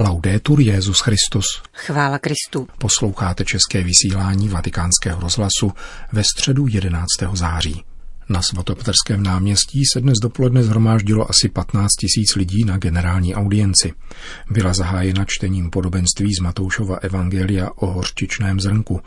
Laudetur 0.00 0.60
Jezus 0.60 1.00
Christus. 1.00 1.44
Chvála 1.72 2.18
Kristu. 2.18 2.68
Posloucháte 2.78 3.44
české 3.44 3.82
vysílání 3.82 4.48
Vatikánského 4.48 5.20
rozhlasu 5.20 5.72
ve 6.12 6.22
středu 6.34 6.66
11. 6.70 7.06
září. 7.32 7.84
Na 8.28 8.42
svatopetrském 8.42 9.22
náměstí 9.22 9.82
se 9.92 10.00
dnes 10.00 10.14
dopoledne 10.22 10.62
zhromáždilo 10.62 11.30
asi 11.30 11.48
15 11.48 11.92
tisíc 12.00 12.36
lidí 12.36 12.64
na 12.64 12.78
generální 12.78 13.34
audienci. 13.34 13.92
Byla 14.50 14.74
zahájena 14.74 15.24
čtením 15.28 15.70
podobenství 15.70 16.34
z 16.34 16.42
Matoušova 16.42 16.96
Evangelia 16.96 17.70
o 17.76 17.86
horčičném 17.86 18.60
zrnku, 18.60 19.00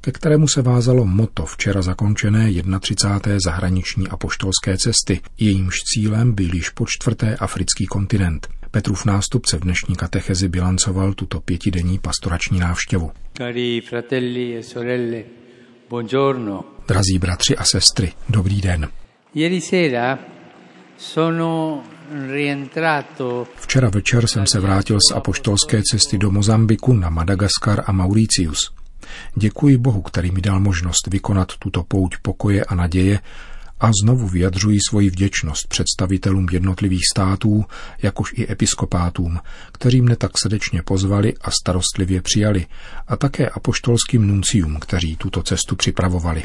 ke 0.00 0.12
kterému 0.12 0.48
se 0.48 0.62
vázalo 0.62 1.04
moto 1.06 1.46
včera 1.46 1.82
zakončené 1.82 2.50
31. 2.80 3.38
zahraniční 3.44 4.08
apoštolské 4.08 4.76
cesty. 4.78 5.20
Jejímž 5.38 5.74
cílem 5.94 6.32
byl 6.32 6.54
již 6.54 6.70
po 6.70 6.86
čtvrté 6.86 7.36
africký 7.36 7.86
kontinent. 7.86 8.57
Petrův 8.70 9.04
nástupce 9.04 9.56
v 9.56 9.60
dnešní 9.60 9.96
katechezi 9.96 10.48
bilancoval 10.48 11.12
tuto 11.12 11.40
pětidenní 11.40 11.98
pastorační 11.98 12.58
návštěvu. 12.58 13.10
Cari 13.36 13.80
fratelli 13.88 14.56
e 14.56 14.62
sorelle, 14.62 15.22
buongiorno. 15.90 16.64
Drazí 16.88 17.18
bratři 17.18 17.56
a 17.56 17.64
sestry, 17.64 18.12
dobrý 18.28 18.60
den. 18.60 18.88
Ieri 19.34 19.60
sera 19.60 20.18
sono 20.96 21.82
rientrato 22.32 23.46
Včera 23.56 23.90
večer 23.90 24.26
jsem 24.26 24.46
se 24.46 24.60
vrátil 24.60 24.98
z 25.00 25.12
apoštolské 25.12 25.82
cesty 25.82 26.18
do 26.18 26.30
Mozambiku 26.30 26.92
na 26.92 27.10
Madagaskar 27.10 27.84
a 27.86 27.92
Mauricius. 27.92 28.72
Děkuji 29.36 29.76
Bohu, 29.76 30.02
který 30.02 30.30
mi 30.30 30.40
dal 30.40 30.60
možnost 30.60 31.06
vykonat 31.06 31.52
tuto 31.58 31.82
pouť 31.82 32.16
pokoje 32.22 32.64
a 32.64 32.74
naděje 32.74 33.20
a 33.80 33.90
znovu 34.02 34.28
vyjadřuji 34.28 34.78
svoji 34.88 35.10
vděčnost 35.10 35.68
představitelům 35.68 36.46
jednotlivých 36.52 37.02
států, 37.14 37.64
jakož 38.02 38.32
i 38.36 38.52
episkopátům, 38.52 39.38
kteří 39.72 40.00
mne 40.00 40.16
tak 40.16 40.30
srdečně 40.42 40.82
pozvali 40.82 41.34
a 41.40 41.50
starostlivě 41.50 42.22
přijali, 42.22 42.66
a 43.06 43.16
také 43.16 43.48
apoštolským 43.48 44.26
nuncium, 44.26 44.76
kteří 44.80 45.16
tuto 45.16 45.42
cestu 45.42 45.76
připravovali. 45.76 46.42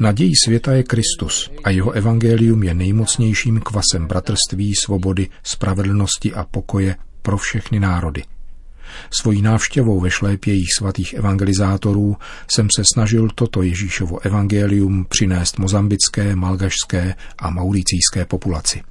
Nadějí 0.00 0.32
světa 0.44 0.72
je 0.72 0.82
Kristus 0.82 1.50
a 1.64 1.70
jeho 1.70 1.90
evangelium 1.90 2.62
je 2.62 2.74
nejmocnějším 2.74 3.60
kvasem 3.60 4.06
bratrství, 4.06 4.74
svobody, 4.74 5.28
spravedlnosti 5.42 6.34
a 6.34 6.44
pokoje 6.44 6.96
pro 7.22 7.36
všechny 7.36 7.80
národy. 7.80 8.22
Svojí 9.20 9.42
návštěvou 9.42 10.00
ve 10.00 10.10
šlépě 10.10 10.52
jejich 10.52 10.72
svatých 10.78 11.14
evangelizátorů 11.14 12.16
jsem 12.54 12.68
se 12.76 12.82
snažil 12.92 13.28
toto 13.34 13.62
Ježíšovo 13.62 14.18
evangelium 14.24 15.06
přinést 15.08 15.58
mozambické, 15.58 16.36
malgašské 16.36 17.14
a 17.38 17.50
mauricijské 17.50 18.24
populaci. 18.24 18.82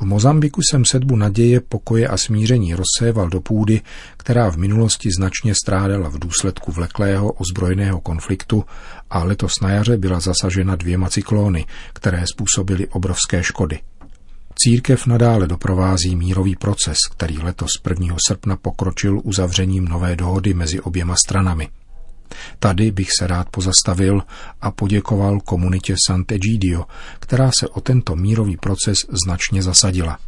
V 0.00 0.02
Mozambiku 0.02 0.60
jsem 0.62 0.84
sedbu 0.84 1.16
naděje, 1.16 1.60
pokoje 1.60 2.08
a 2.08 2.16
smíření 2.16 2.74
rozséval 2.74 3.28
do 3.28 3.40
půdy, 3.40 3.80
která 4.16 4.50
v 4.50 4.56
minulosti 4.56 5.10
značně 5.18 5.54
strádala 5.64 6.08
v 6.08 6.18
důsledku 6.18 6.72
vleklého 6.72 7.32
ozbrojeného 7.32 8.00
konfliktu 8.00 8.64
a 9.10 9.24
letos 9.24 9.60
na 9.60 9.70
jaře 9.70 9.96
byla 9.96 10.20
zasažena 10.20 10.76
dvěma 10.76 11.08
cyklóny, 11.08 11.66
které 11.92 12.24
způsobily 12.34 12.86
obrovské 12.86 13.42
škody. 13.42 13.78
Církev 14.64 15.06
nadále 15.06 15.46
doprovází 15.46 16.16
mírový 16.16 16.56
proces, 16.56 16.96
který 17.10 17.38
letos 17.38 17.70
1. 17.90 18.16
srpna 18.28 18.56
pokročil 18.56 19.20
uzavřením 19.24 19.84
nové 19.84 20.16
dohody 20.16 20.54
mezi 20.54 20.80
oběma 20.80 21.16
stranami. 21.16 21.68
Tady 22.58 22.90
bych 22.90 23.08
se 23.18 23.26
rád 23.26 23.48
pozastavil 23.48 24.22
a 24.60 24.70
poděkoval 24.70 25.40
komunitě 25.40 25.94
Sant'Egidio, 26.06 26.84
která 27.20 27.50
se 27.60 27.68
o 27.68 27.80
tento 27.80 28.16
mírový 28.16 28.56
proces 28.56 28.98
značně 29.24 29.62
zasadila. 29.62 30.18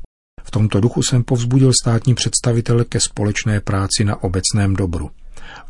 V 0.43 0.51
tomto 0.51 0.81
duchu 0.81 1.03
jsem 1.03 1.25
povzbudil 1.25 1.73
státní 1.83 2.15
představitele 2.15 2.85
ke 2.85 3.01
společné 3.01 3.61
práci 3.61 4.05
na 4.05 4.23
obecném 4.23 4.77
dobru 4.77 5.11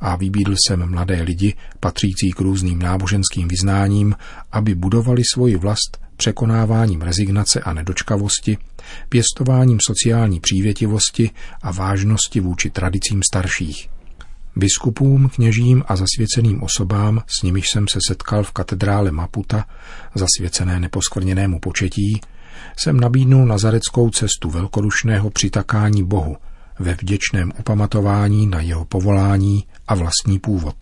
a 0.00 0.16
vybídl 0.16 0.54
jsem 0.54 0.90
mladé 0.90 1.22
lidi, 1.22 1.54
patřící 1.80 2.30
k 2.36 2.40
různým 2.40 2.78
náboženským 2.78 3.48
vyznáním, 3.48 4.14
aby 4.52 4.74
budovali 4.74 5.22
svoji 5.34 5.56
vlast 5.56 5.98
překonáváním 6.20 7.02
rezignace 7.02 7.60
a 7.60 7.72
nedočkavosti, 7.72 8.58
pěstováním 9.08 9.78
sociální 9.86 10.40
přívětivosti 10.40 11.30
a 11.62 11.72
vážnosti 11.72 12.40
vůči 12.40 12.70
tradicím 12.70 13.20
starších. 13.32 13.88
Biskupům, 14.56 15.28
kněžím 15.28 15.84
a 15.88 15.96
zasvěceným 15.96 16.62
osobám, 16.62 17.22
s 17.26 17.42
nimiž 17.42 17.70
jsem 17.70 17.86
se 17.92 17.98
setkal 18.08 18.42
v 18.42 18.52
katedrále 18.52 19.10
Maputa, 19.10 19.64
zasvěcené 20.14 20.80
neposkvrněnému 20.80 21.60
početí, 21.60 22.20
jsem 22.76 23.00
nabídnul 23.00 23.46
nazareckou 23.46 24.10
cestu 24.10 24.50
velkodušného 24.50 25.30
přitakání 25.30 26.04
Bohu 26.04 26.36
ve 26.78 26.94
vděčném 26.94 27.52
upamatování 27.58 28.46
na 28.46 28.60
jeho 28.60 28.84
povolání 28.84 29.64
a 29.88 29.94
vlastní 29.94 30.38
původ. 30.38 30.74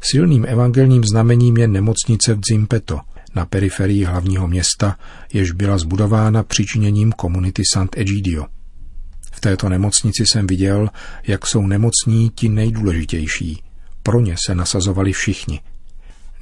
Silným 0.00 0.44
evangelním 0.48 1.04
znamením 1.04 1.56
je 1.56 1.68
nemocnice 1.68 2.34
v 2.34 2.40
Zimpeto– 2.50 3.00
na 3.34 3.46
periferii 3.46 4.04
hlavního 4.04 4.48
města, 4.48 4.96
jež 5.32 5.52
byla 5.52 5.78
zbudována 5.78 6.42
přičiněním 6.42 7.12
komunity 7.12 7.62
Sant'Egidio. 7.72 8.46
V 9.32 9.40
této 9.40 9.68
nemocnici 9.68 10.26
jsem 10.26 10.46
viděl, 10.46 10.88
jak 11.26 11.46
jsou 11.46 11.66
nemocní 11.66 12.30
ti 12.34 12.48
nejdůležitější. 12.48 13.62
Pro 14.02 14.20
ně 14.20 14.36
se 14.46 14.54
nasazovali 14.54 15.12
všichni. 15.12 15.60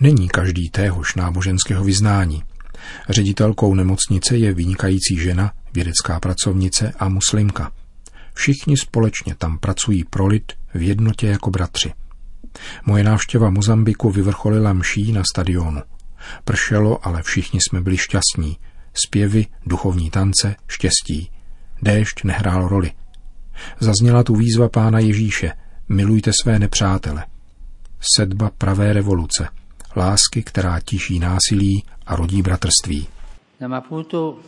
Není 0.00 0.28
každý 0.28 0.70
téhož 0.70 1.14
náboženského 1.14 1.84
vyznání. 1.84 2.42
Ředitelkou 3.08 3.74
nemocnice 3.74 4.36
je 4.36 4.54
vynikající 4.54 5.16
žena, 5.16 5.52
vědecká 5.74 6.20
pracovnice 6.20 6.92
a 6.98 7.08
muslimka. 7.08 7.72
Všichni 8.34 8.76
společně 8.76 9.34
tam 9.34 9.58
pracují 9.58 10.04
pro 10.04 10.26
lid 10.26 10.52
v 10.74 10.82
jednotě 10.82 11.26
jako 11.26 11.50
bratři. 11.50 11.92
Moje 12.86 13.04
návštěva 13.04 13.50
Mozambiku 13.50 14.10
vyvrcholila 14.10 14.72
mší 14.72 15.12
na 15.12 15.22
stadionu. 15.32 15.80
Pršelo, 16.44 17.06
ale 17.06 17.22
všichni 17.22 17.60
jsme 17.60 17.80
byli 17.80 17.96
šťastní. 17.96 18.56
Zpěvy, 19.06 19.46
duchovní 19.66 20.10
tance, 20.10 20.56
štěstí. 20.68 21.30
Déšť 21.82 22.24
nehrál 22.24 22.68
roli. 22.68 22.92
Zazněla 23.80 24.22
tu 24.22 24.34
výzva 24.34 24.68
pána 24.68 24.98
Ježíše. 24.98 25.52
Milujte 25.88 26.30
své 26.42 26.58
nepřátele. 26.58 27.26
Sedba 28.16 28.50
pravé 28.58 28.92
revoluce. 28.92 29.48
Lásky, 29.96 30.42
která 30.42 30.80
tiší 30.80 31.18
násilí 31.18 31.84
a 32.06 32.16
rodí 32.16 32.42
bratrství. 32.42 33.08
Da 33.60 33.68
Maputo 33.68 34.38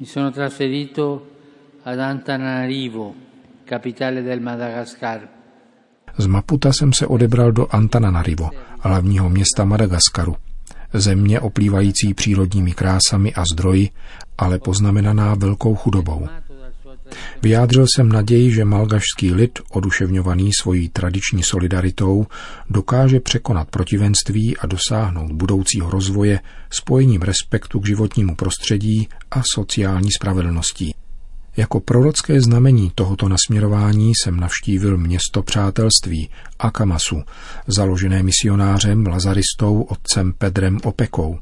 mi 0.00 0.06
sono 0.06 0.30
trasferito 0.30 1.26
ad 1.82 1.98
Antananarivo, 1.98 3.14
capitale 3.64 4.22
del 4.22 4.40
Madagascar. 4.40 5.28
Z 6.16 6.26
Maputa 6.26 6.72
jsem 6.72 6.92
se 6.92 7.06
odebral 7.06 7.52
do 7.52 7.74
Antananarivo, 7.74 8.50
hlavního 8.80 9.30
města 9.30 9.64
Madagaskaru. 9.64 10.36
Země 10.94 11.40
oplývající 11.40 12.14
přírodními 12.14 12.72
krásami 12.72 13.34
a 13.34 13.44
zdroji, 13.52 13.90
ale 14.38 14.58
poznamenaná 14.58 15.34
velkou 15.34 15.74
chudobou. 15.74 16.28
Vyjádřil 17.42 17.86
jsem 17.86 18.08
naději, 18.08 18.52
že 18.52 18.64
malgašský 18.64 19.32
lid, 19.32 19.58
oduševňovaný 19.70 20.50
svojí 20.60 20.88
tradiční 20.88 21.42
solidaritou, 21.42 22.26
dokáže 22.70 23.20
překonat 23.20 23.68
protivenství 23.68 24.56
a 24.56 24.66
dosáhnout 24.66 25.32
budoucího 25.32 25.90
rozvoje 25.90 26.40
spojením 26.70 27.22
respektu 27.22 27.80
k 27.80 27.86
životnímu 27.86 28.34
prostředí 28.34 29.08
a 29.30 29.42
sociální 29.54 30.12
spravedlností. 30.12 30.94
Jako 31.58 31.80
prorocké 31.80 32.40
znamení 32.40 32.92
tohoto 32.94 33.28
nasměrování 33.28 34.12
jsem 34.14 34.40
navštívil 34.40 34.98
město 34.98 35.42
přátelství 35.42 36.30
Akamasu, 36.58 37.22
založené 37.66 38.22
misionářem 38.22 39.06
lazaristou 39.06 39.82
otcem 39.82 40.32
Pedrem 40.32 40.78
Opekou. 40.84 41.38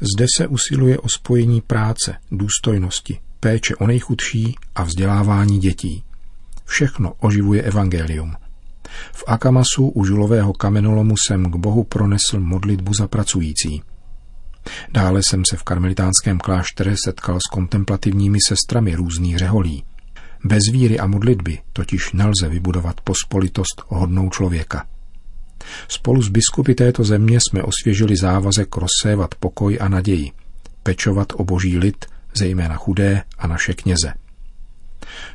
Zde 0.00 0.26
se 0.36 0.46
usiluje 0.46 0.98
o 0.98 1.08
spojení 1.08 1.60
práce, 1.60 2.14
důstojnosti, 2.30 3.18
péče 3.40 3.76
o 3.76 3.86
nejchudší 3.86 4.54
a 4.74 4.84
vzdělávání 4.84 5.58
dětí. 5.58 6.02
Všechno 6.64 7.12
oživuje 7.20 7.62
evangelium. 7.62 8.34
V 9.12 9.24
Akamasu 9.26 9.88
u 9.88 10.04
žulového 10.04 10.52
kamenolomu 10.52 11.14
jsem 11.16 11.50
k 11.50 11.56
Bohu 11.56 11.84
pronesl 11.84 12.40
modlitbu 12.40 12.94
za 12.94 13.08
pracující– 13.08 13.82
Dále 14.92 15.20
jsem 15.22 15.42
se 15.50 15.56
v 15.56 15.62
karmelitánském 15.62 16.38
kláštere 16.38 16.94
setkal 17.04 17.38
s 17.38 17.50
kontemplativními 17.52 18.38
sestrami 18.48 18.94
různých 18.94 19.38
řeholí. 19.38 19.84
Bez 20.44 20.62
víry 20.72 20.98
a 20.98 21.06
modlitby 21.06 21.58
totiž 21.72 22.12
nelze 22.12 22.48
vybudovat 22.48 23.00
pospolitost 23.00 23.82
hodnou 23.86 24.30
člověka. 24.30 24.86
Spolu 25.88 26.22
s 26.22 26.28
biskupy 26.28 26.74
této 26.74 27.04
země 27.04 27.38
jsme 27.40 27.62
osvěžili 27.62 28.16
závazek 28.16 28.76
rozsévat 28.76 29.34
pokoj 29.34 29.78
a 29.80 29.88
naději, 29.88 30.32
pečovat 30.82 31.32
o 31.36 31.44
boží 31.44 31.78
lid, 31.78 32.06
zejména 32.34 32.76
chudé 32.76 33.22
a 33.38 33.46
naše 33.46 33.74
kněze. 33.74 34.14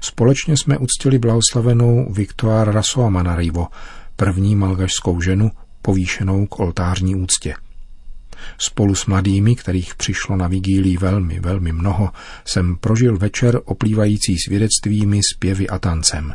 Společně 0.01 0.57
jsme 0.57 0.77
uctili 0.77 1.19
blahoslavenou 1.19 2.13
Viktor 2.13 2.71
Rasoamanarivo, 2.71 3.67
první 4.15 4.55
malgašskou 4.55 5.21
ženu, 5.21 5.51
povýšenou 5.81 6.45
k 6.45 6.59
oltářní 6.59 7.15
úctě. 7.15 7.53
Spolu 8.57 8.95
s 8.95 9.05
mladými, 9.05 9.55
kterých 9.55 9.95
přišlo 9.95 10.35
na 10.35 10.47
vigílii 10.47 10.97
velmi, 10.97 11.39
velmi 11.39 11.71
mnoho, 11.71 12.09
jsem 12.45 12.75
prožil 12.75 13.17
večer 13.17 13.61
oplývající 13.65 14.35
svědectvími, 14.47 15.19
zpěvy 15.35 15.69
a 15.69 15.79
tancem. 15.79 16.33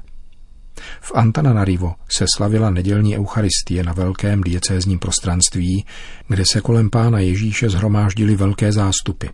V 1.01 1.13
Antananarivo 1.15 1.95
se 2.17 2.25
slavila 2.37 2.71
nedělní 2.71 3.17
eucharistie 3.17 3.83
na 3.83 3.93
velkém 3.93 4.41
diecézním 4.41 4.99
prostranství, 4.99 5.85
kde 6.29 6.45
se 6.53 6.61
kolem 6.61 6.91
pána 6.91 7.19
Ježíše 7.19 7.71
zhromáždili 7.71 8.37
velké 8.37 8.73
zástupy. 8.73 9.27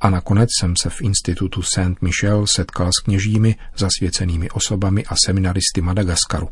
A 0.00 0.10
nakonec 0.10 0.48
jsem 0.60 0.74
se 0.82 0.90
v 0.90 1.02
institutu 1.02 1.62
Saint 1.62 2.02
Michel 2.02 2.46
setkal 2.46 2.90
s 2.98 3.02
kněžími, 3.04 3.56
zasvěcenými 3.76 4.50
osobami 4.50 5.04
a 5.04 5.14
seminaristy 5.26 5.80
Madagaskaru. 5.80 6.48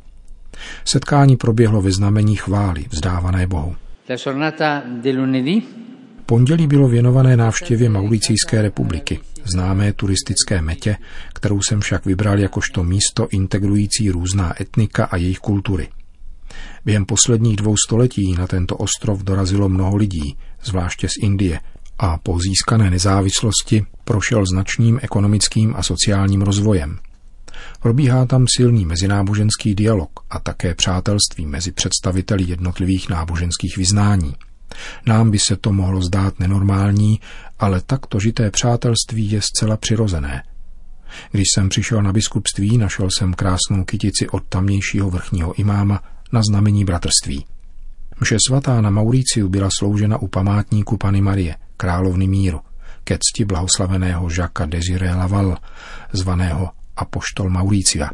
Setkání 0.85 1.37
proběhlo 1.37 1.83
ve 1.83 1.93
znamení 1.93 2.37
chvály 2.37 2.85
vzdávané 2.91 3.47
Bohu. 3.47 3.77
Pondělí 6.27 6.67
bylo 6.67 6.89
věnované 6.89 7.37
návštěvě 7.37 7.89
Mauricijské 7.89 8.63
republiky, 8.63 9.21
známé 9.45 9.93
turistické 9.93 10.63
metě, 10.63 10.97
kterou 11.35 11.61
jsem 11.63 11.81
však 11.81 12.07
vybral 12.07 12.39
jakožto 12.39 12.85
místo 12.85 13.29
integrující 13.31 14.11
různá 14.11 14.55
etnika 14.61 15.05
a 15.05 15.17
jejich 15.17 15.39
kultury. 15.39 15.89
Během 16.85 17.07
posledních 17.07 17.57
dvou 17.57 17.75
století 17.87 18.35
na 18.39 18.47
tento 18.47 18.77
ostrov 18.77 19.23
dorazilo 19.23 19.69
mnoho 19.69 19.97
lidí, 19.97 20.37
zvláště 20.63 21.09
z 21.09 21.23
Indie, 21.23 21.61
a 21.99 22.19
po 22.19 22.39
získané 22.39 22.91
nezávislosti 22.91 23.87
prošel 24.05 24.47
značným 24.47 25.01
ekonomickým 25.03 25.75
a 25.77 25.83
sociálním 25.83 26.43
rozvojem. 26.43 26.99
Probíhá 27.81 28.27
tam 28.27 28.47
silný 28.57 28.85
mezináboženský 28.85 29.75
dialog 29.75 30.11
a 30.31 30.39
také 30.39 30.75
přátelství 30.75 31.47
mezi 31.47 31.73
představiteli 31.73 32.45
jednotlivých 32.45 33.09
náboženských 33.09 33.77
vyznání. 33.77 34.35
Nám 35.07 35.31
by 35.31 35.39
se 35.39 35.57
to 35.57 35.73
mohlo 35.73 36.03
zdát 36.03 36.41
nenormální, 36.41 37.21
ale 37.59 37.81
takto 37.81 38.21
žité 38.21 38.51
přátelství 38.51 39.31
je 39.31 39.41
zcela 39.43 39.77
přirozené. 39.77 40.43
Když 41.31 41.45
jsem 41.55 41.69
přišel 41.69 42.03
na 42.03 42.13
biskupství, 42.13 42.79
našel 42.79 43.09
jsem 43.11 43.35
krásnou 43.35 43.85
kytici 43.85 44.29
od 44.29 44.43
tamnějšího 44.49 45.11
vrchního 45.11 45.55
imáma 45.55 46.03
na 46.33 46.43
znamení 46.43 46.85
bratrství. 46.85 47.45
Mše 48.21 48.37
svatá 48.49 48.81
na 48.81 48.91
Mauriciu 48.91 49.49
byla 49.49 49.69
sloužena 49.79 50.19
u 50.19 50.29
památníku 50.29 50.97
Pany 50.97 51.21
Marie, 51.21 51.57
královny 51.77 52.27
míru, 52.27 52.61
ke 53.05 53.19
cti 53.19 53.45
blahoslaveného 53.45 54.31
Žaka 54.31 54.67
Desiré 54.67 55.15
Laval, 55.15 55.57
zvaného 56.13 56.71
apoštol 56.97 57.51
Mauricia. 57.51 58.11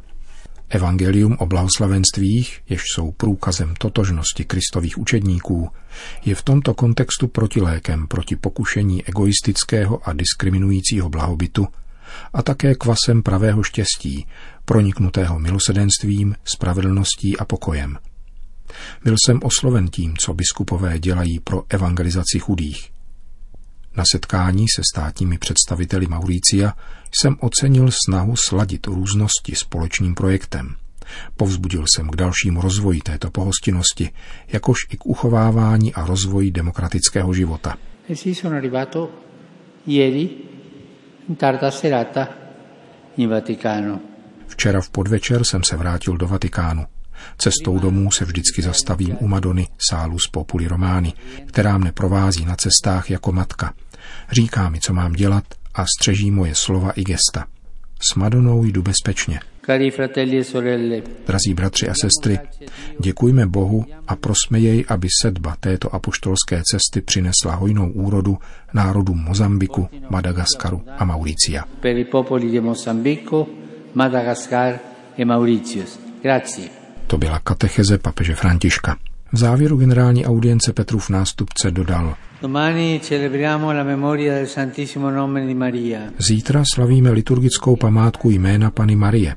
Evangelium 0.69 1.37
o 1.39 1.47
blahoslavenstvích, 1.47 2.61
jež 2.69 2.83
jsou 2.95 3.13
průkazem 3.13 3.75
totožnosti 3.79 4.45
kristových 4.45 4.99
učedníků, 4.99 5.69
je 6.25 6.35
v 6.35 6.43
tomto 6.43 6.75
kontextu 6.75 7.29
protilékem 7.29 8.07
proti 8.07 8.37
pokušení 8.37 9.05
egoistického 9.05 10.09
a 10.09 10.13
diskriminujícího 10.13 11.09
blahobytu 11.09 11.69
a 12.33 12.43
také 12.43 12.75
kvasem 12.75 13.23
pravého 13.23 13.63
štěstí, 13.63 14.27
proniknutého 14.65 15.39
milosedenstvím, 15.39 16.35
spravedlností 16.45 17.39
a 17.39 17.45
pokojem. 17.45 17.99
Byl 19.05 19.17
jsem 19.27 19.41
osloven 19.43 19.89
tím, 19.89 20.17
co 20.17 20.35
biskupové 20.35 20.99
dělají 20.99 21.41
pro 21.41 21.65
evangelizaci 21.69 22.39
chudých. 22.39 22.91
Na 23.97 24.05
setkání 24.13 24.67
se 24.77 24.83
státními 24.93 25.39
představiteli 25.39 26.07
Mauricia 26.07 26.73
jsem 27.15 27.37
ocenil 27.41 27.91
snahu 28.07 28.37
sladit 28.37 28.87
různosti 28.87 29.55
společným 29.55 30.15
projektem. 30.15 30.75
Povzbudil 31.37 31.85
jsem 31.95 32.09
k 32.09 32.17
dalšímu 32.17 32.61
rozvoji 32.61 33.01
této 33.01 33.31
pohostinnosti, 33.31 34.11
jakož 34.49 34.79
i 34.91 34.97
k 34.97 35.07
uchovávání 35.07 35.95
a 35.95 36.07
rozvoji 36.07 36.51
demokratického 36.51 37.35
života. 37.35 37.77
Včera 44.47 44.81
v 44.81 44.91
podvečer 44.91 45.45
jsem 45.45 45.65
se 45.65 45.77
vrátil 45.77 46.17
do 46.17 46.29
Vatikánu. 46.29 46.87
Cestou 47.39 47.79
domů 47.79 48.11
se 48.11 48.25
vždycky 48.25 48.63
zastavím 48.63 49.17
u 49.21 49.29
Madony 49.29 49.69
Salus 49.91 50.27
Populi 50.33 50.69
Romány, 50.69 51.13
která 51.47 51.79
mne 51.79 51.93
provází 51.93 52.45
na 52.45 52.57
cestách 52.57 53.11
jako 53.11 53.33
matka. 53.33 53.75
Říká 54.31 54.69
mi, 54.69 54.81
co 54.81 54.95
mám 54.95 55.13
dělat 55.13 55.45
a 55.75 55.85
střeží 55.99 56.31
moje 56.31 56.55
slova 56.55 56.91
i 56.91 57.05
gesta. 57.05 57.47
S 58.13 58.15
Madonou 58.15 58.65
jdu 58.65 58.83
bezpečně. 58.83 59.41
E 59.69 59.91
Drazí 61.27 61.55
bratři 61.55 61.89
a 61.89 61.95
sestry, 62.01 62.39
děkujme 63.01 63.47
Bohu 63.47 63.85
a 64.09 64.17
prosme 64.17 64.59
jej, 64.59 64.85
aby 64.89 65.09
sedba 65.23 65.57
této 65.61 65.95
apoštolské 65.95 66.63
cesty 66.65 67.01
přinesla 67.01 67.55
hojnou 67.55 67.91
úrodu 67.91 68.39
národům 68.75 69.19
Mozambiku, 69.19 69.89
Madagaskaru 70.11 70.83
a 70.99 71.05
Mauricia. 71.05 71.65
E. 76.25 76.41
To 77.07 77.19
byla 77.19 77.39
katecheze 77.39 77.99
papeže 77.99 78.35
Františka. 78.35 78.97
V 79.33 79.39
závěru 79.39 79.77
generální 79.77 80.27
audience 80.27 80.73
Petrův 80.73 81.11
nástupce 81.11 81.71
dodal 81.71 82.17
Zítra 86.19 86.63
slavíme 86.75 87.11
liturgickou 87.11 87.77
památku 87.77 88.31
jména 88.31 88.71
Pany 88.71 88.97
Marie. 88.97 89.37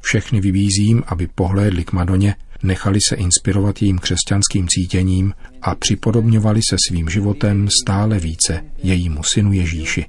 Všechny 0.00 0.40
vybízím, 0.40 1.02
aby 1.06 1.26
pohlédli 1.34 1.84
k 1.84 1.92
Madoně, 1.92 2.34
nechali 2.62 2.98
se 3.08 3.16
inspirovat 3.16 3.82
jejím 3.82 3.98
křesťanským 3.98 4.68
cítěním 4.68 5.32
a 5.62 5.74
připodobňovali 5.74 6.60
se 6.70 6.76
svým 6.88 7.08
životem 7.08 7.68
stále 7.82 8.18
více 8.18 8.64
jejímu 8.82 9.22
synu 9.22 9.52
Ježíši. 9.52 10.06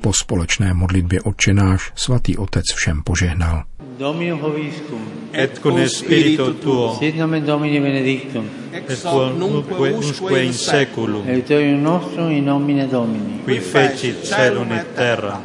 Po 0.00 0.12
společné 0.12 0.74
modlitbě 0.74 1.20
odčenáš 1.20 1.92
svatý 1.94 2.36
otec 2.38 2.64
všem 2.74 3.02
požehnal. 3.02 3.62
Dominum 3.98 4.40
hoviscum. 4.40 5.00
Et 5.32 5.58
con 5.58 5.88
spiritu 5.88 6.52
tuo. 6.52 6.96
Sit 6.98 7.16
nomen 7.16 7.44
Domini 7.44 7.80
benedictum. 7.80 8.50
Et 8.72 9.02
quod 9.02 9.38
nunque 9.38 9.92
usque 9.94 10.44
in 10.44 10.52
seculum. 10.52 11.28
Aiuterium 11.28 11.82
nostrum 11.82 12.30
in 12.30 12.44
nomine 12.44 12.86
Domini. 12.86 13.40
Qui 13.44 13.60
fecit 13.60 14.24
celum 14.24 14.72
et 14.72 14.94
terra. 14.94 15.42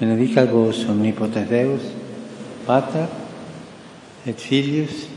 Benedicat 0.00 0.50
vos 0.50 0.84
omnipotens 0.88 1.48
Deus, 1.48 1.82
Pater, 2.66 3.08
et 4.26 4.40
Filius, 4.40 5.08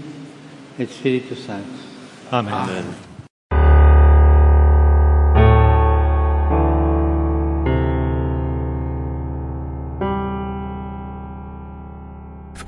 et 0.79 0.89
Spiritus 0.89 1.45
Sanctus. 1.45 1.85
Amen. 2.31 2.53
Amen. 2.53 3.10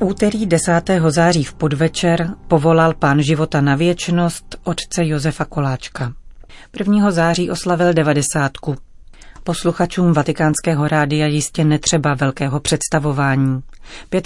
Úterý 0.03 0.45
10. 0.45 0.81
září 1.09 1.43
v 1.43 1.53
podvečer 1.53 2.29
povolal 2.47 2.93
pán 2.93 3.21
života 3.21 3.61
na 3.61 3.75
věčnost 3.75 4.55
otce 4.63 5.05
Josefa 5.05 5.45
Koláčka. 5.45 6.13
1. 6.79 7.11
září 7.11 7.51
oslavil 7.51 7.93
devadesátku. 7.93 8.75
Posluchačům 9.45 10.13
vatikánského 10.13 10.87
rádia 10.87 11.27
jistě 11.27 11.63
netřeba 11.63 12.13
velkého 12.13 12.59
představování. 12.59 13.61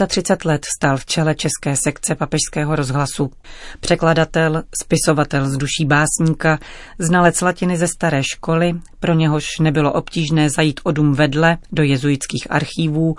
35 0.07 0.45
let 0.45 0.65
stál 0.77 0.97
v 0.97 1.05
čele 1.05 1.35
české 1.35 1.75
sekce 1.75 2.15
papežského 2.15 2.75
rozhlasu. 2.75 3.31
Překladatel, 3.79 4.63
spisovatel 4.83 5.49
z 5.49 5.57
duší 5.57 5.85
básníka, 5.85 6.59
znalec 6.99 7.41
latiny 7.41 7.77
ze 7.77 7.87
staré 7.87 8.23
školy, 8.23 8.73
pro 8.99 9.13
něhož 9.13 9.45
nebylo 9.61 9.93
obtížné 9.93 10.49
zajít 10.49 10.79
o 10.83 10.91
dům 10.91 11.13
vedle 11.13 11.57
do 11.71 11.83
jezuitských 11.83 12.47
archívů 12.49 13.15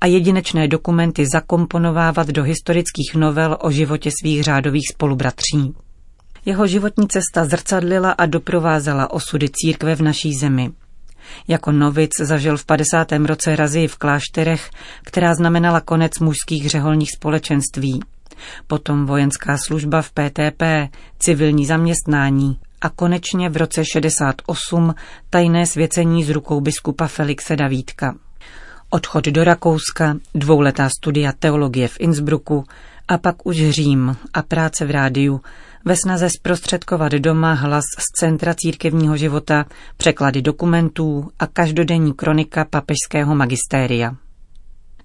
a 0.00 0.06
jedinečné 0.06 0.68
dokumenty 0.68 1.26
zakomponovávat 1.32 2.26
do 2.26 2.42
historických 2.42 3.14
novel 3.14 3.58
o 3.60 3.70
životě 3.70 4.10
svých 4.22 4.42
řádových 4.42 4.88
spolubratří. 4.94 5.74
Jeho 6.44 6.66
životní 6.66 7.08
cesta 7.08 7.44
zrcadlila 7.44 8.10
a 8.10 8.26
doprovázela 8.26 9.10
osudy 9.10 9.48
církve 9.52 9.94
v 9.94 10.02
naší 10.02 10.34
zemi. 10.34 10.70
Jako 11.48 11.72
novic 11.72 12.10
zažil 12.20 12.56
v 12.56 12.64
50. 12.64 13.12
roce 13.12 13.56
razy 13.56 13.88
v 13.88 13.96
klášterech, 13.96 14.70
která 15.04 15.34
znamenala 15.34 15.80
konec 15.80 16.18
mužských 16.18 16.70
řeholních 16.70 17.10
společenství. 17.12 18.00
Potom 18.66 19.06
vojenská 19.06 19.56
služba 19.58 20.02
v 20.02 20.10
PTP, 20.10 20.62
civilní 21.18 21.66
zaměstnání 21.66 22.58
a 22.80 22.88
konečně 22.88 23.48
v 23.48 23.56
roce 23.56 23.84
68 23.84 24.94
tajné 25.30 25.66
svěcení 25.66 26.24
z 26.24 26.30
rukou 26.30 26.60
biskupa 26.60 27.06
Felixe 27.06 27.56
Davídka. 27.56 28.14
Odchod 28.90 29.24
do 29.24 29.44
Rakouska, 29.44 30.16
dvouletá 30.34 30.88
studia 30.88 31.32
teologie 31.38 31.88
v 31.88 32.00
Innsbrucku 32.00 32.64
a 33.12 33.18
pak 33.18 33.46
už 33.46 33.70
Řím 33.70 34.16
a 34.34 34.42
práce 34.42 34.84
v 34.84 34.90
rádiu, 34.90 35.40
ve 35.84 35.96
snaze 35.96 36.30
zprostředkovat 36.30 37.12
doma 37.12 37.52
hlas 37.52 37.84
z 37.98 38.20
centra 38.20 38.54
církevního 38.54 39.16
života, 39.16 39.64
překlady 39.96 40.42
dokumentů 40.42 41.28
a 41.38 41.46
každodenní 41.46 42.12
kronika 42.12 42.64
papežského 42.64 43.34
magistéria. 43.34 44.16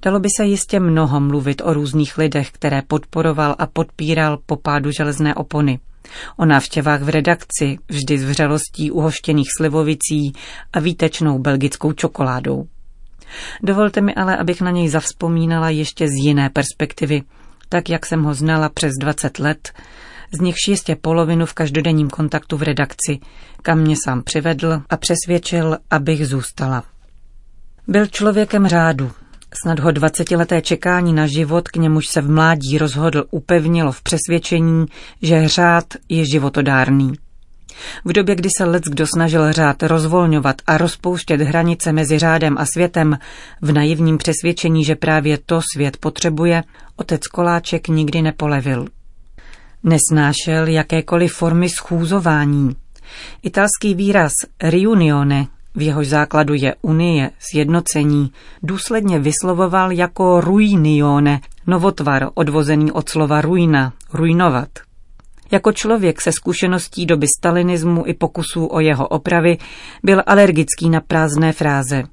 Dalo 0.02 0.20
by 0.20 0.30
se 0.38 0.46
jistě 0.46 0.80
mnoho 0.80 1.20
mluvit 1.20 1.62
o 1.66 1.74
různých 1.74 2.18
lidech, 2.18 2.52
které 2.52 2.82
podporoval 2.88 3.56
a 3.60 3.68
podpíral 3.68 4.38
po 4.46 4.56
pádu 4.56 4.92
železné 4.92 5.36
opony. 5.36 5.80
O 6.38 6.46
návštěvách 6.46 7.02
v 7.02 7.10
redakci, 7.10 7.78
vždy 7.90 8.20
s 8.20 8.24
vřelostí 8.24 8.92
uhoštěných 8.92 9.48
slivovicí 9.58 10.34
a 10.74 10.80
výtečnou 10.80 11.40
belgickou 11.40 11.92
čokoládou. 11.92 12.68
Dovolte 13.64 14.02
mi 14.02 14.16
ale, 14.16 14.38
abych 14.38 14.62
na 14.62 14.72
něj 14.72 14.90
zavzpomínala 14.90 15.70
ještě 15.70 16.08
z 16.08 16.26
jiné 16.26 16.50
perspektivy, 16.50 17.24
tak 17.70 17.90
jak 17.90 18.06
jsem 18.06 18.24
ho 18.24 18.34
znala 18.34 18.70
přes 18.70 18.92
20 19.02 19.40
let, 19.40 19.74
z 20.32 20.40
nichž 20.40 20.68
jistě 20.68 20.96
polovinu 20.96 21.46
v 21.46 21.54
každodenním 21.54 22.10
kontaktu 22.10 22.58
v 22.58 22.64
redakci, 22.64 23.20
kam 23.62 23.80
mě 23.80 23.96
sám 24.04 24.24
přivedl 24.24 24.82
a 24.90 24.98
přesvědčil, 24.98 25.78
abych 25.90 26.28
zůstala. 26.28 26.84
Byl 27.88 28.08
člověkem 28.08 28.68
řádu. 28.68 29.12
Snad 29.64 29.80
ho 29.80 29.92
dvacetileté 29.92 30.62
čekání 30.62 31.14
na 31.14 31.28
život, 31.28 31.68
k 31.68 31.76
němuž 31.76 32.08
se 32.08 32.22
v 32.22 32.30
mládí 32.30 32.78
rozhodl, 32.78 33.24
upevnilo 33.32 33.92
v 33.92 34.02
přesvědčení, 34.02 34.86
že 35.22 35.48
řád 35.48 35.86
je 36.10 36.26
životodárný. 36.26 37.14
V 38.06 38.14
době, 38.14 38.36
kdy 38.36 38.50
se 38.58 38.66
lec 38.66 38.84
kdo 38.84 39.08
snažil 39.08 39.54
řád 39.54 39.84
rozvolňovat 39.84 40.56
a 40.68 40.78
rozpouštět 40.78 41.42
hranice 41.42 41.92
mezi 41.92 42.20
řádem 42.20 42.58
a 42.58 42.66
světem, 42.66 43.18
v 43.62 43.72
naivním 43.72 44.18
přesvědčení, 44.18 44.84
že 44.84 44.96
právě 44.96 45.38
to 45.46 45.60
svět 45.74 45.98
potřebuje, 45.98 46.64
otec 46.96 47.28
Koláček 47.28 47.88
nikdy 47.88 48.22
nepolevil. 48.22 48.86
Nesnášel 49.84 50.68
jakékoliv 50.68 51.34
formy 51.34 51.70
schůzování. 51.70 52.76
Italský 53.44 53.96
výraz 53.96 54.34
riunione, 54.64 55.48
v 55.76 55.82
jehož 55.82 56.08
základu 56.08 56.54
je 56.54 56.76
unie, 56.82 57.32
sjednocení, 57.40 58.32
důsledně 58.64 59.20
vyslovoval 59.20 59.92
jako 59.92 60.42
ruinione, 60.42 61.42
novotvar 61.68 62.30
odvozený 62.34 62.92
od 62.92 63.10
slova 63.10 63.42
ruina, 63.42 63.94
ruinovat. 64.14 64.87
Jako 65.52 65.72
člověk 65.72 66.22
se 66.22 66.32
zkušeností 66.32 67.06
doby 67.06 67.28
stalinismu 67.38 68.04
i 68.08 68.14
pokusů 68.14 68.66
o 68.66 68.80
jeho 68.80 69.08
opravy 69.08 69.58
byl 70.04 70.24
alergický 70.26 70.90
na 70.90 71.02
prázdné 71.02 71.54
fráze. 71.54 72.04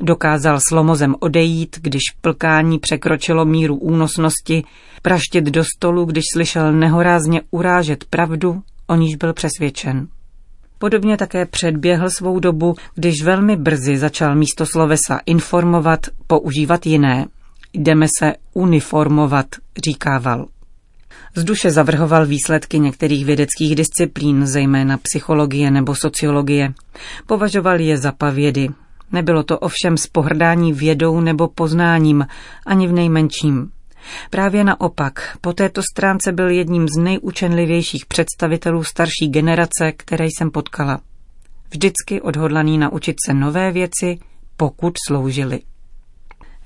Dokázal 0.00 0.58
slomozem 0.68 1.14
odejít, 1.20 1.78
když 1.82 2.02
plkání 2.20 2.78
překročilo 2.78 3.44
míru 3.44 3.76
únosnosti, 3.76 4.64
praštit 5.02 5.44
do 5.44 5.64
stolu, 5.76 6.04
když 6.04 6.24
slyšel 6.32 6.72
nehorázně 6.72 7.40
urážet 7.50 8.04
pravdu, 8.04 8.62
o 8.86 8.94
níž 8.94 9.16
byl 9.16 9.32
přesvědčen. 9.32 10.08
Podobně 10.78 11.16
také 11.16 11.46
předběhl 11.46 12.10
svou 12.10 12.40
dobu, 12.40 12.74
když 12.94 13.22
velmi 13.22 13.56
brzy 13.56 13.98
začal 13.98 14.34
místo 14.34 14.66
slovesa 14.66 15.20
informovat 15.26 16.06
používat 16.26 16.86
jiné. 16.86 17.26
Jdeme 17.72 18.06
se 18.18 18.34
uniformovat, 18.54 19.46
říkával. 19.84 20.46
Z 21.34 21.44
duše 21.44 21.70
zavrhoval 21.70 22.26
výsledky 22.26 22.78
některých 22.78 23.24
vědeckých 23.24 23.74
disciplín, 23.74 24.46
zejména 24.46 24.98
psychologie 25.02 25.70
nebo 25.70 25.94
sociologie. 25.94 26.72
Považoval 27.26 27.80
je 27.80 27.98
za 27.98 28.12
pavědy. 28.12 28.68
Nebylo 29.12 29.42
to 29.42 29.58
ovšem 29.58 29.96
z 29.96 30.06
pohrdání 30.06 30.72
vědou 30.72 31.20
nebo 31.20 31.48
poznáním, 31.48 32.26
ani 32.66 32.86
v 32.86 32.92
nejmenším. 32.92 33.70
Právě 34.30 34.64
naopak, 34.64 35.38
po 35.40 35.52
této 35.52 35.82
stránce 35.82 36.32
byl 36.32 36.50
jedním 36.50 36.88
z 36.88 36.96
nejučenlivějších 36.96 38.06
představitelů 38.06 38.84
starší 38.84 39.28
generace, 39.28 39.92
které 39.96 40.24
jsem 40.26 40.50
potkala. 40.50 41.00
Vždycky 41.70 42.20
odhodlaný 42.20 42.78
naučit 42.78 43.16
se 43.26 43.34
nové 43.34 43.72
věci, 43.72 44.18
pokud 44.56 44.94
sloužili. 45.08 45.60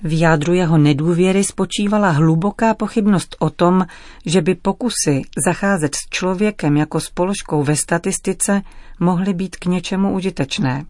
V 0.02 0.18
jádru 0.18 0.54
jeho 0.54 0.78
nedůvěry 0.78 1.44
spočívala 1.44 2.10
hluboká 2.10 2.74
pochybnost 2.74 3.36
o 3.38 3.50
tom, 3.50 3.86
že 4.26 4.42
by 4.42 4.54
pokusy 4.54 5.22
zacházet 5.46 5.94
s 5.94 5.98
člověkem 6.10 6.76
jako 6.76 7.00
s 7.00 7.10
položkou 7.10 7.62
ve 7.62 7.76
statistice 7.76 8.62
mohly 9.00 9.34
být 9.34 9.56
k 9.56 9.66
něčemu 9.66 10.14
užitečné. 10.14 10.84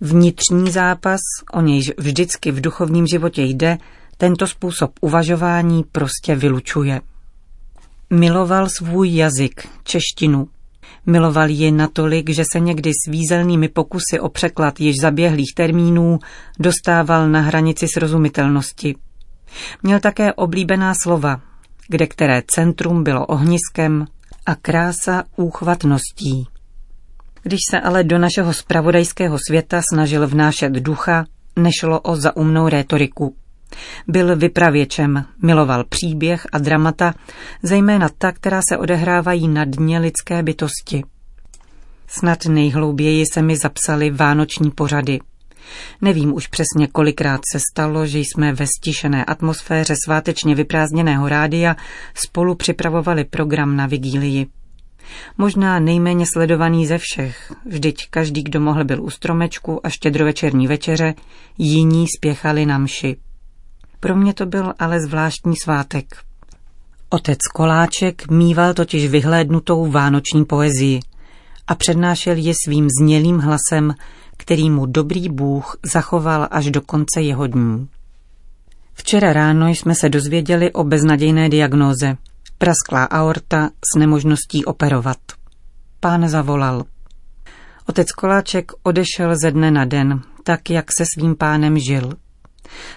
Vnitřní 0.00 0.70
zápas, 0.70 1.20
o 1.52 1.60
nějž 1.60 1.92
vždycky 1.98 2.52
v 2.52 2.60
duchovním 2.60 3.06
životě 3.06 3.42
jde, 3.42 3.78
tento 4.16 4.46
způsob 4.46 4.92
uvažování 5.00 5.84
prostě 5.92 6.36
vylučuje. 6.36 7.00
Miloval 8.10 8.68
svůj 8.68 9.14
jazyk, 9.14 9.68
češtinu. 9.84 10.48
Miloval 11.06 11.50
ji 11.50 11.70
natolik, 11.70 12.30
že 12.30 12.42
se 12.52 12.60
někdy 12.60 12.90
s 12.90 13.10
výzelnými 13.10 13.68
pokusy 13.68 14.20
o 14.20 14.28
překlad 14.28 14.80
již 14.80 14.96
zaběhlých 15.02 15.54
termínů 15.56 16.18
dostával 16.58 17.28
na 17.28 17.40
hranici 17.40 17.86
srozumitelnosti. 17.88 18.94
Měl 19.82 20.00
také 20.00 20.32
oblíbená 20.32 20.94
slova, 21.02 21.40
kde 21.88 22.06
které 22.06 22.42
centrum 22.46 23.04
bylo 23.04 23.26
ohniskem 23.26 24.06
a 24.46 24.54
krása 24.54 25.24
úchvatností. 25.36 26.46
Když 27.42 27.60
se 27.70 27.80
ale 27.80 28.04
do 28.04 28.18
našeho 28.18 28.52
spravodajského 28.52 29.38
světa 29.48 29.82
snažil 29.92 30.28
vnášet 30.28 30.72
ducha, 30.72 31.24
nešlo 31.56 32.00
o 32.00 32.16
zaumnou 32.16 32.68
rétoriku. 32.68 33.36
Byl 34.08 34.36
vypravěčem, 34.36 35.24
miloval 35.42 35.84
příběh 35.84 36.46
a 36.52 36.58
dramata, 36.58 37.14
zejména 37.62 38.08
ta, 38.18 38.32
která 38.32 38.60
se 38.68 38.78
odehrávají 38.78 39.48
na 39.48 39.64
dně 39.64 39.98
lidské 39.98 40.42
bytosti. 40.42 41.02
Snad 42.06 42.46
nejhlouběji 42.46 43.24
se 43.32 43.42
mi 43.42 43.56
zapsaly 43.56 44.10
vánoční 44.10 44.70
pořady. 44.70 45.18
Nevím 46.00 46.34
už 46.34 46.46
přesně, 46.46 46.86
kolikrát 46.92 47.40
se 47.52 47.60
stalo, 47.72 48.06
že 48.06 48.18
jsme 48.18 48.52
ve 48.52 48.66
stišené 48.66 49.24
atmosféře 49.24 49.94
svátečně 50.04 50.54
vyprázdněného 50.54 51.28
rádia 51.28 51.76
spolu 52.14 52.54
připravovali 52.54 53.24
program 53.24 53.76
na 53.76 53.86
vigílii. 53.86 54.46
Možná 55.38 55.80
nejméně 55.80 56.26
sledovaný 56.32 56.86
ze 56.86 56.98
všech, 56.98 57.52
vždyť 57.66 58.06
každý, 58.10 58.42
kdo 58.42 58.60
mohl 58.60 58.84
byl 58.84 59.02
u 59.02 59.10
stromečku 59.10 59.86
a 59.86 59.88
štědrovečerní 59.88 60.66
večeře, 60.66 61.14
jiní 61.58 62.06
spěchali 62.16 62.66
na 62.66 62.78
mši. 62.78 63.16
Pro 64.04 64.16
mě 64.16 64.34
to 64.34 64.46
byl 64.46 64.74
ale 64.78 65.00
zvláštní 65.00 65.54
svátek. 65.64 66.16
Otec 67.10 67.38
Koláček 67.54 68.30
mýval 68.30 68.74
totiž 68.74 69.08
vyhlédnutou 69.08 69.90
vánoční 69.90 70.44
poezii 70.44 71.00
a 71.66 71.74
přednášel 71.74 72.36
ji 72.36 72.54
svým 72.64 72.88
znělým 73.00 73.38
hlasem, 73.38 73.94
který 74.36 74.70
mu 74.70 74.86
dobrý 74.86 75.28
Bůh 75.28 75.76
zachoval 75.94 76.48
až 76.50 76.70
do 76.70 76.80
konce 76.80 77.22
jeho 77.22 77.46
dní. 77.46 77.88
Včera 78.94 79.32
ráno 79.32 79.68
jsme 79.68 79.94
se 79.94 80.08
dozvěděli 80.08 80.72
o 80.72 80.84
beznadějné 80.84 81.48
diagnóze. 81.48 82.16
Prasklá 82.58 83.04
aorta 83.04 83.70
s 83.94 83.98
nemožností 83.98 84.64
operovat. 84.64 85.18
Pán 86.00 86.28
zavolal. 86.28 86.84
Otec 87.88 88.12
Koláček 88.12 88.72
odešel 88.82 89.36
ze 89.36 89.50
dne 89.50 89.70
na 89.70 89.84
den, 89.84 90.20
tak 90.42 90.70
jak 90.70 90.92
se 90.98 91.04
svým 91.14 91.36
pánem 91.36 91.78
žil– 91.78 92.12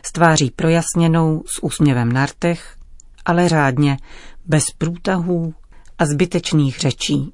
s 0.06 0.12
tváří 0.12 0.52
projasněnou, 0.52 1.44
s 1.46 1.64
úsměvem 1.64 2.12
na 2.12 2.26
rtech, 2.26 2.78
ale 3.26 3.50
řádně, 3.50 3.98
bez 4.46 4.64
průtahů 4.78 5.54
a 6.00 6.06
zbytečných 6.06 6.80
řečí. 6.80 7.34